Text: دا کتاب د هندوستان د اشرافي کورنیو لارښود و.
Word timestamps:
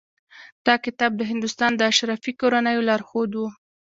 دا 0.65 0.75
کتاب 0.85 1.11
د 1.17 1.21
هندوستان 1.31 1.71
د 1.75 1.81
اشرافي 1.91 2.31
کورنیو 2.41 2.85
لارښود 2.87 3.31
و. 3.35 3.41